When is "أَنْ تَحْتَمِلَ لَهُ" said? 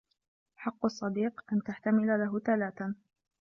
1.53-2.39